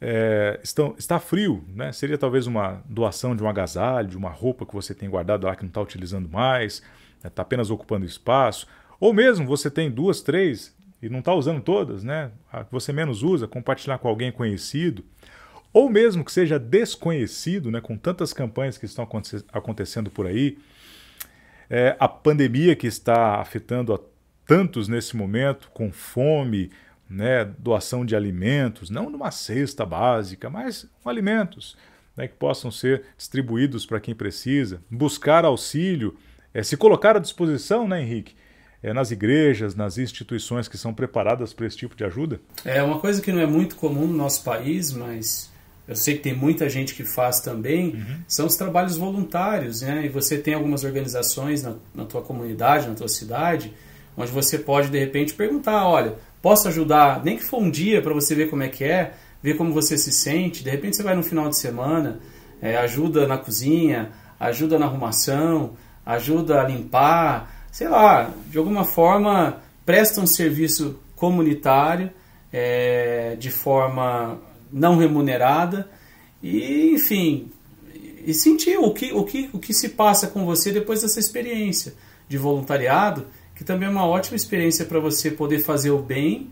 é, 0.02 0.60
estão, 0.64 0.96
está 0.98 1.20
frio, 1.20 1.64
né? 1.68 1.92
Seria 1.92 2.18
talvez 2.18 2.48
uma 2.48 2.84
doação 2.90 3.36
de 3.36 3.44
um 3.44 3.48
agasalho, 3.48 4.08
de 4.08 4.18
uma 4.18 4.30
roupa 4.30 4.66
que 4.66 4.74
você 4.74 4.96
tem 4.96 5.08
guardado 5.08 5.46
lá 5.46 5.56
que 5.56 5.62
não 5.62 5.70
está 5.70 5.82
utilizando 5.82 6.28
mais, 6.28 6.82
está 7.18 7.42
né? 7.42 7.46
Apenas 7.46 7.70
ocupando 7.70 8.06
espaço. 8.06 8.68
Ou 9.00 9.14
mesmo 9.14 9.46
você 9.46 9.70
tem 9.70 9.92
duas, 9.92 10.22
três 10.22 10.76
e 11.02 11.10
não 11.10 11.20
está 11.20 11.34
usando 11.34 11.62
todas, 11.62 12.04
né? 12.04 12.32
A 12.52 12.64
que 12.64 12.72
você 12.72 12.92
menos 12.92 13.24
usa, 13.24 13.48
compartilhar 13.48 13.98
com 13.98 14.08
alguém 14.08 14.32
conhecido 14.32 15.04
ou 15.74 15.90
mesmo 15.90 16.26
que 16.26 16.32
seja 16.32 16.58
desconhecido, 16.58 17.70
né, 17.70 17.80
com 17.80 17.96
tantas 17.96 18.34
campanhas 18.34 18.80
que 18.80 18.86
estão 18.86 19.08
acontecendo 19.54 20.10
por 20.10 20.26
aí, 20.26 20.58
é, 21.70 21.96
a 22.00 22.08
pandemia 22.08 22.76
que 22.76 22.88
está 22.88 23.36
afetando 23.40 23.94
a 23.94 24.00
tantos 24.46 24.88
nesse 24.88 25.16
momento, 25.16 25.70
com 25.74 25.92
fome, 25.92 26.72
né, 27.08 27.46
doação 27.46 28.06
de 28.06 28.16
alimentos, 28.16 28.90
não 28.90 29.10
numa 29.10 29.30
cesta 29.30 29.86
básica, 29.86 30.50
mas 30.50 30.90
alimentos 31.06 31.78
né, 32.16 32.28
que 32.28 32.36
possam 32.36 32.72
ser 32.72 33.04
distribuídos 33.16 33.86
para 33.86 34.00
quem 34.00 34.16
precisa, 34.16 34.82
buscar 34.90 35.46
auxílio, 35.46 36.18
é, 36.58 36.64
se 36.64 36.76
colocar 36.76 37.16
à 37.16 37.20
disposição, 37.20 37.88
né, 37.88 38.02
Henrique? 38.02 38.34
É, 38.82 38.92
nas 38.92 39.12
igrejas, 39.12 39.76
nas 39.76 40.00
instituições 40.00 40.68
que 40.68 40.76
são 40.76 40.92
preparadas 40.92 41.54
para 41.54 41.68
esse 41.68 41.78
tipo 41.78 41.96
de 41.96 42.04
ajuda? 42.04 42.40
É 42.66 42.82
uma 42.82 43.00
coisa 43.00 43.22
que 43.22 43.32
não 43.32 43.40
é 43.40 43.46
muito 43.46 43.76
comum 43.76 44.08
no 44.08 44.18
nosso 44.18 44.44
país, 44.44 44.92
mas 44.92 45.52
eu 45.88 45.96
sei 45.96 46.16
que 46.16 46.22
tem 46.22 46.36
muita 46.36 46.68
gente 46.68 46.96
que 46.96 47.04
faz 47.04 47.40
também, 47.42 47.90
uhum. 47.90 48.18
são 48.28 48.48
os 48.48 48.56
trabalhos 48.56 48.98
voluntários, 48.98 49.82
né? 49.82 50.06
E 50.06 50.10
você 50.10 50.38
tem 50.38 50.56
algumas 50.56 50.84
organizações 50.84 51.62
na, 51.62 51.76
na 51.94 52.06
tua 52.06 52.24
comunidade, 52.24 52.88
na 52.88 52.96
tua 52.96 53.08
cidade, 53.08 53.72
onde 54.16 54.32
você 54.32 54.58
pode 54.58 54.90
de 54.90 54.98
repente 54.98 55.36
perguntar, 55.36 55.88
olha, 55.88 56.16
posso 56.42 56.68
ajudar, 56.70 57.24
nem 57.24 57.38
que 57.38 57.44
for 57.44 57.62
um 57.62 57.70
dia 57.70 58.02
para 58.02 58.16
você 58.16 58.34
ver 58.34 58.50
como 58.50 58.64
é 58.64 58.68
que 58.68 58.84
é, 58.84 59.14
ver 59.44 59.58
como 59.58 59.72
você 59.72 59.96
se 59.96 60.12
sente. 60.12 60.64
De 60.64 60.72
repente 60.72 60.96
você 60.96 61.04
vai 61.04 61.16
no 61.16 61.24
final 61.24 61.50
de 61.50 61.58
semana, 61.58 62.20
é, 62.60 62.78
ajuda 62.78 63.28
na 63.28 63.38
cozinha, 63.38 64.10
ajuda 64.40 64.80
na 64.80 64.88
arrumação, 64.88 65.74
ajuda 66.08 66.62
a 66.62 66.64
limpar, 66.64 67.68
sei 67.70 67.90
lá, 67.90 68.32
de 68.50 68.58
alguma 68.58 68.86
forma 68.86 69.62
presta 69.86 70.22
um 70.22 70.26
serviço 70.26 70.98
comunitário 71.18 72.10
é, 72.52 73.36
de 73.38 73.52
forma 73.52 74.40
não 74.72 74.98
remunerada. 74.98 75.90
E, 76.42 76.94
enfim, 76.94 77.52
e 78.26 78.34
sentir 78.34 78.78
o 78.78 78.94
que, 78.94 79.12
o, 79.12 79.24
que, 79.26 79.50
o 79.52 79.60
que 79.60 79.74
se 79.74 79.90
passa 79.90 80.28
com 80.28 80.46
você 80.46 80.72
depois 80.72 81.02
dessa 81.02 81.20
experiência 81.20 81.94
de 82.30 82.38
voluntariado, 82.38 83.26
que 83.54 83.66
também 83.66 83.88
é 83.88 83.92
uma 83.92 84.08
ótima 84.08 84.38
experiência 84.38 84.86
para 84.86 85.00
você 85.00 85.30
poder 85.30 85.60
fazer 85.60 85.92
o 85.92 86.00
bem 86.00 86.52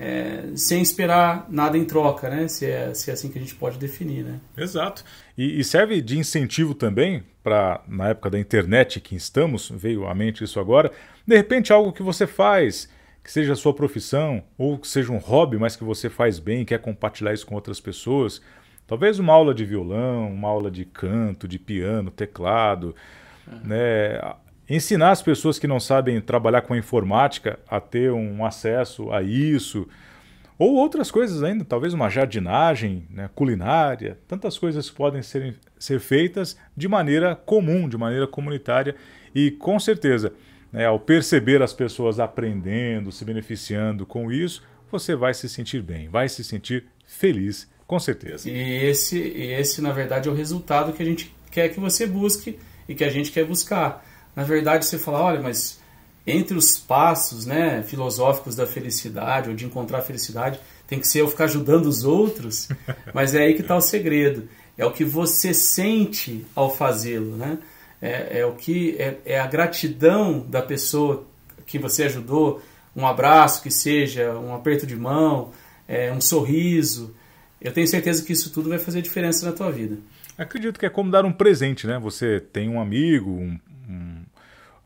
é, 0.00 0.44
sem 0.54 0.80
esperar 0.80 1.46
nada 1.50 1.76
em 1.76 1.84
troca, 1.84 2.30
né? 2.30 2.46
Se 2.46 2.64
é, 2.64 2.94
se 2.94 3.10
é 3.10 3.14
assim 3.14 3.28
que 3.28 3.38
a 3.38 3.40
gente 3.40 3.56
pode 3.56 3.78
definir, 3.78 4.24
né? 4.24 4.38
Exato. 4.56 5.04
E, 5.36 5.58
e 5.58 5.64
serve 5.64 6.00
de 6.00 6.16
incentivo 6.16 6.72
também 6.72 7.24
para, 7.42 7.82
na 7.88 8.10
época 8.10 8.30
da 8.30 8.38
internet 8.38 9.00
que 9.00 9.16
estamos, 9.16 9.68
veio 9.74 10.06
à 10.06 10.14
mente 10.14 10.44
isso 10.44 10.60
agora, 10.60 10.92
de 11.26 11.36
repente 11.36 11.72
algo 11.72 11.92
que 11.92 12.02
você 12.02 12.26
faz 12.26 12.88
que 13.24 13.32
seja 13.32 13.52
a 13.52 13.56
sua 13.56 13.74
profissão 13.74 14.42
ou 14.56 14.78
que 14.78 14.88
seja 14.88 15.12
um 15.12 15.18
hobby, 15.18 15.58
mas 15.58 15.76
que 15.76 15.84
você 15.84 16.08
faz 16.08 16.38
bem 16.38 16.62
e 16.62 16.64
quer 16.64 16.78
compartilhar 16.78 17.34
isso 17.34 17.44
com 17.44 17.56
outras 17.56 17.78
pessoas. 17.80 18.40
Talvez 18.86 19.18
uma 19.18 19.34
aula 19.34 19.52
de 19.52 19.66
violão, 19.66 20.32
uma 20.32 20.48
aula 20.48 20.70
de 20.70 20.84
canto, 20.86 21.46
de 21.46 21.58
piano, 21.58 22.10
teclado. 22.10 22.94
Uhum. 23.46 23.60
Né? 23.64 24.18
Ensinar 24.68 25.12
as 25.12 25.22
pessoas 25.22 25.58
que 25.58 25.66
não 25.66 25.80
sabem 25.80 26.20
trabalhar 26.20 26.62
com 26.62 26.74
a 26.74 26.78
informática 26.78 27.58
a 27.68 27.80
ter 27.80 28.12
um 28.12 28.44
acesso 28.44 29.10
a 29.10 29.22
isso. 29.22 29.88
Ou 30.58 30.74
outras 30.74 31.10
coisas 31.10 31.42
ainda, 31.42 31.64
talvez 31.64 31.94
uma 31.94 32.10
jardinagem, 32.10 33.06
né, 33.08 33.30
culinária, 33.34 34.18
tantas 34.26 34.58
coisas 34.58 34.90
podem 34.90 35.22
ser, 35.22 35.56
ser 35.78 36.00
feitas 36.00 36.58
de 36.76 36.88
maneira 36.88 37.34
comum, 37.34 37.88
de 37.88 37.96
maneira 37.96 38.26
comunitária 38.26 38.94
e 39.34 39.50
com 39.52 39.78
certeza 39.78 40.32
né, 40.72 40.84
ao 40.84 40.98
perceber 40.98 41.62
as 41.62 41.72
pessoas 41.72 42.20
aprendendo, 42.20 43.12
se 43.12 43.24
beneficiando 43.24 44.04
com 44.04 44.30
isso, 44.30 44.62
você 44.90 45.14
vai 45.14 45.34
se 45.34 45.48
sentir 45.48 45.82
bem, 45.82 46.08
vai 46.08 46.28
se 46.28 46.42
sentir 46.44 46.84
feliz, 47.06 47.68
com 47.86 47.98
certeza. 47.98 48.50
E 48.50 48.84
esse, 48.84 49.18
esse 49.18 49.80
na 49.80 49.92
verdade, 49.92 50.28
é 50.28 50.32
o 50.32 50.34
resultado 50.34 50.92
que 50.92 51.02
a 51.02 51.06
gente 51.06 51.34
quer 51.50 51.68
que 51.68 51.80
você 51.80 52.06
busque 52.06 52.58
e 52.88 52.94
que 52.94 53.04
a 53.04 53.10
gente 53.10 53.30
quer 53.30 53.44
buscar. 53.44 54.04
Na 54.38 54.44
verdade, 54.44 54.86
você 54.86 54.98
fala, 54.98 55.20
olha, 55.20 55.40
mas 55.40 55.80
entre 56.24 56.56
os 56.56 56.78
passos 56.78 57.44
né, 57.44 57.82
filosóficos 57.82 58.54
da 58.54 58.66
felicidade 58.66 59.48
ou 59.48 59.56
de 59.56 59.64
encontrar 59.64 59.98
a 59.98 60.02
felicidade, 60.02 60.60
tem 60.86 61.00
que 61.00 61.08
ser 61.08 61.22
eu 61.22 61.28
ficar 61.28 61.44
ajudando 61.44 61.86
os 61.86 62.04
outros, 62.04 62.68
mas 63.12 63.34
é 63.34 63.40
aí 63.42 63.54
que 63.54 63.62
está 63.62 63.74
o 63.74 63.80
segredo. 63.80 64.48
É 64.76 64.86
o 64.86 64.92
que 64.92 65.04
você 65.04 65.52
sente 65.52 66.46
ao 66.54 66.72
fazê-lo, 66.72 67.36
né? 67.36 67.58
é, 68.00 68.40
é 68.40 68.46
o 68.46 68.52
que 68.52 68.96
é, 68.98 69.16
é, 69.24 69.40
a 69.40 69.46
gratidão 69.46 70.40
da 70.40 70.62
pessoa 70.62 71.24
que 71.66 71.78
você 71.78 72.04
ajudou, 72.04 72.62
um 72.96 73.06
abraço 73.06 73.62
que 73.62 73.70
seja, 73.70 74.32
um 74.32 74.54
aperto 74.54 74.86
de 74.86 74.96
mão, 74.96 75.50
é, 75.86 76.12
um 76.12 76.20
sorriso. 76.20 77.14
Eu 77.60 77.72
tenho 77.72 77.86
certeza 77.86 78.24
que 78.24 78.32
isso 78.32 78.52
tudo 78.52 78.68
vai 78.68 78.78
fazer 78.78 79.02
diferença 79.02 79.44
na 79.44 79.52
tua 79.52 79.70
vida. 79.70 79.98
Acredito 80.36 80.78
que 80.78 80.86
é 80.86 80.90
como 80.90 81.10
dar 81.10 81.24
um 81.24 81.32
presente, 81.32 81.86
né? 81.86 81.98
Você 81.98 82.40
tem 82.40 82.68
um 82.68 82.80
amigo, 82.80 83.30
um, 83.30 83.58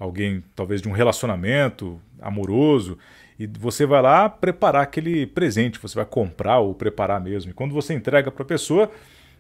alguém 0.03 0.43
talvez 0.55 0.81
de 0.83 0.89
um 0.89 0.93
relacionamento 0.93 2.01
amoroso 2.21 2.99
e 3.39 3.47
você 3.47 3.87
vai 3.87 4.03
lá 4.03 4.29
preparar 4.29 4.83
aquele 4.83 5.27
presente, 5.27 5.79
você 5.79 5.95
vai 5.95 6.05
comprar 6.05 6.59
ou 6.59 6.75
preparar 6.75 7.21
mesmo. 7.21 7.51
E 7.51 7.55
quando 7.55 7.73
você 7.73 7.95
entrega 7.95 8.31
para 8.31 8.43
a 8.43 8.47
pessoa, 8.47 8.91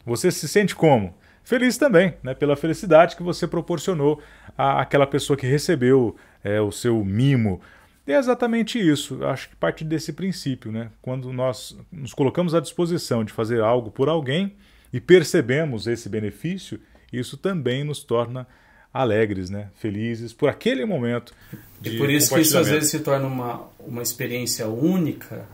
você 0.04 0.30
se 0.30 0.48
sente 0.48 0.74
como? 0.74 1.14
feliz 1.44 1.76
também, 1.76 2.14
né, 2.22 2.34
pela 2.34 2.56
felicidade 2.56 3.16
que 3.16 3.22
você 3.22 3.46
proporcionou 3.46 4.20
àquela 4.56 5.06
pessoa 5.06 5.36
que 5.36 5.46
recebeu 5.46 6.16
é, 6.42 6.60
o 6.60 6.70
seu 6.70 7.04
mimo. 7.04 7.60
E 8.06 8.12
é 8.12 8.18
exatamente 8.18 8.78
isso, 8.78 9.24
acho 9.24 9.48
que 9.48 9.56
parte 9.56 9.84
desse 9.84 10.12
princípio, 10.12 10.72
né? 10.72 10.90
Quando 11.00 11.32
nós 11.32 11.76
nos 11.90 12.12
colocamos 12.12 12.54
à 12.54 12.60
disposição 12.60 13.24
de 13.24 13.32
fazer 13.32 13.60
algo 13.60 13.90
por 13.90 14.08
alguém 14.08 14.54
e 14.92 15.00
percebemos 15.00 15.86
esse 15.86 16.08
benefício, 16.08 16.80
isso 17.12 17.36
também 17.36 17.84
nos 17.84 18.02
torna 18.02 18.46
alegres, 18.92 19.48
né? 19.48 19.68
felizes 19.76 20.32
por 20.32 20.48
aquele 20.48 20.84
momento. 20.84 21.34
e 21.82 21.96
por 21.96 22.10
isso 22.10 22.34
que 22.34 22.40
isso 22.40 22.58
às 22.58 22.68
vezes 22.68 22.90
se 22.90 23.00
torna 23.00 23.26
uma, 23.26 23.68
uma 23.80 24.02
experiência 24.02 24.68
única 24.68 25.46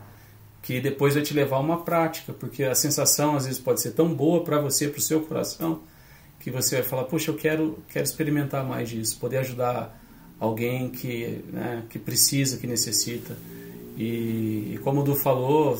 que 0.61 0.79
depois 0.79 1.15
vai 1.15 1.23
te 1.23 1.33
levar 1.33 1.57
a 1.57 1.59
uma 1.59 1.83
prática, 1.83 2.33
porque 2.33 2.63
a 2.63 2.75
sensação 2.75 3.35
às 3.35 3.45
vezes 3.45 3.59
pode 3.59 3.81
ser 3.81 3.91
tão 3.91 4.13
boa 4.13 4.43
para 4.43 4.59
você, 4.59 4.87
para 4.87 4.99
o 4.99 5.01
seu 5.01 5.21
coração, 5.21 5.81
que 6.39 6.51
você 6.51 6.75
vai 6.75 6.83
falar, 6.83 7.05
puxa, 7.05 7.31
eu 7.31 7.35
quero, 7.35 7.79
quero 7.91 8.05
experimentar 8.05 8.63
mais 8.63 8.89
disso, 8.89 9.17
poder 9.19 9.37
ajudar 9.37 9.99
alguém 10.39 10.89
que, 10.89 11.43
né, 11.51 11.83
que 11.89 11.97
precisa, 11.97 12.57
que 12.57 12.67
necessita. 12.67 13.35
E, 13.97 14.73
e, 14.75 14.79
como 14.83 15.01
o 15.01 15.03
Du 15.03 15.15
falou, 15.15 15.77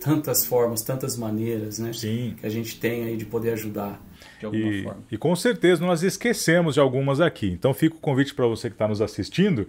tantas 0.00 0.44
formas, 0.44 0.82
tantas 0.82 1.16
maneiras 1.16 1.78
né, 1.78 1.92
Sim. 1.92 2.34
que 2.40 2.46
a 2.46 2.50
gente 2.50 2.80
tem 2.80 3.04
aí 3.04 3.16
de 3.16 3.24
poder 3.24 3.52
ajudar 3.52 4.00
de 4.40 4.46
alguma 4.46 4.68
e, 4.68 4.82
forma. 4.82 5.02
E 5.12 5.16
com 5.16 5.36
certeza 5.36 5.86
nós 5.86 6.02
esquecemos 6.02 6.74
de 6.74 6.80
algumas 6.80 7.20
aqui. 7.20 7.50
Então 7.52 7.72
fica 7.72 7.94
o 7.94 8.00
convite 8.00 8.34
para 8.34 8.46
você 8.46 8.68
que 8.68 8.74
está 8.74 8.88
nos 8.88 9.00
assistindo 9.00 9.68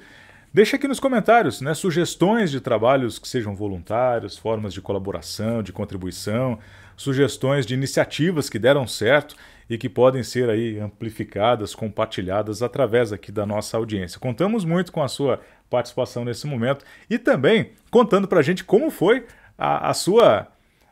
Deixe 0.54 0.76
aqui 0.76 0.86
nos 0.86 1.00
comentários 1.00 1.62
né, 1.62 1.74
sugestões 1.74 2.52
de 2.52 2.60
trabalhos 2.60 3.18
que 3.18 3.26
sejam 3.26 3.56
voluntários, 3.56 4.38
formas 4.38 4.74
de 4.74 4.82
colaboração, 4.82 5.64
de 5.64 5.72
contribuição, 5.72 6.60
sugestões 6.98 7.66
de 7.66 7.74
iniciativas 7.74 8.50
que 8.50 8.60
deram 8.60 8.86
certo 8.86 9.34
e 9.70 9.78
que 9.78 9.88
podem 9.88 10.24
ser 10.24 10.50
aí 10.50 10.78
amplificadas, 10.78 11.74
compartilhadas 11.74 12.62
através 12.62 13.14
aqui 13.14 13.32
da 13.32 13.46
nossa 13.46 13.78
audiência. 13.78 14.20
Contamos 14.20 14.66
muito 14.66 14.92
com 14.92 15.02
a 15.02 15.08
sua 15.08 15.40
participação 15.70 16.26
nesse 16.26 16.46
momento 16.46 16.84
e 17.10 17.18
também 17.18 17.72
contando 17.90 18.28
para 18.28 18.40
a 18.40 18.44
gente 18.44 18.62
como 18.62 18.92
foi 18.92 19.26
a, 19.58 19.90
a 19.90 19.94
sua 19.94 20.50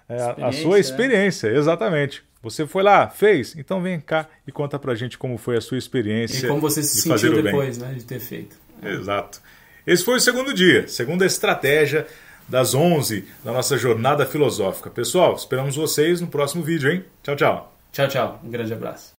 é, 0.07 0.21
a, 0.21 0.47
a 0.47 0.51
sua 0.53 0.79
experiência, 0.79 1.51
né? 1.51 1.57
exatamente. 1.57 2.23
Você 2.41 2.65
foi 2.65 2.83
lá, 2.83 3.09
fez, 3.09 3.55
então 3.57 3.81
vem 3.81 3.99
cá 3.99 4.27
e 4.47 4.51
conta 4.51 4.79
para 4.79 4.93
a 4.93 4.95
gente 4.95 5.17
como 5.17 5.37
foi 5.37 5.57
a 5.57 5.61
sua 5.61 5.77
experiência. 5.77 6.45
E 6.45 6.49
como 6.49 6.61
você 6.61 6.81
se 6.81 6.95
de 6.95 7.01
sentiu 7.01 7.43
depois, 7.43 7.77
né, 7.77 7.93
de 7.93 8.05
ter 8.05 8.19
feito. 8.19 8.55
Exato. 8.81 9.41
Esse 9.85 10.05
foi 10.05 10.15
o 10.15 10.19
segundo 10.19 10.53
dia, 10.53 10.87
segunda 10.87 11.25
estratégia 11.25 12.07
das 12.47 12.73
11 12.73 13.25
da 13.43 13.51
nossa 13.51 13.77
jornada 13.77 14.25
filosófica. 14.25 14.89
Pessoal, 14.89 15.35
esperamos 15.35 15.75
vocês 15.75 16.21
no 16.21 16.27
próximo 16.27 16.63
vídeo, 16.63 16.91
hein? 16.91 17.03
Tchau, 17.23 17.35
tchau. 17.35 17.75
Tchau, 17.91 18.07
tchau. 18.07 18.41
Um 18.43 18.49
grande 18.49 18.73
abraço. 18.73 19.18